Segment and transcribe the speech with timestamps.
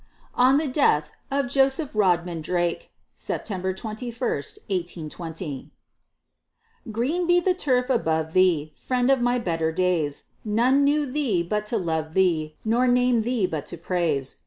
[0.33, 5.69] ON THE DEATH OF JOSEPH RODMAN DRAKE [September 21, 1820]
[6.91, 10.23] Green be the turf above thee, Friend of my better days!
[10.43, 14.37] None knew thee but to love thee, Nor named thee but to praise.